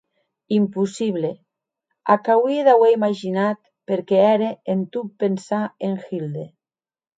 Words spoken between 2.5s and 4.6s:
d'auer imaginat perque ère